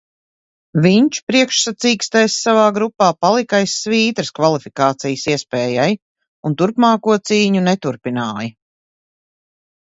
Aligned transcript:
Viņš 0.83 1.17
priekšsacīkstēs 1.31 2.37
savā 2.45 2.63
grupā 2.77 3.09
palika 3.25 3.59
aiz 3.65 3.75
svītras 3.81 4.31
kvalifikācijas 4.39 5.27
iespējai 5.35 5.87
un 6.51 6.57
turpmāko 6.63 7.19
cīņu 7.33 7.63
neturpināja. 7.69 8.51